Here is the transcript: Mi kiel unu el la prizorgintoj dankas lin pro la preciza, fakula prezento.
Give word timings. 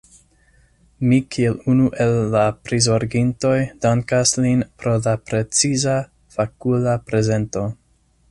Mi 1.09 1.17
kiel 1.33 1.57
unu 1.73 1.89
el 2.05 2.13
la 2.35 2.45
prizorgintoj 2.69 3.53
dankas 3.87 4.33
lin 4.45 4.65
pro 4.81 4.95
la 5.09 5.15
preciza, 5.31 5.99
fakula 6.37 6.97
prezento. 7.11 7.67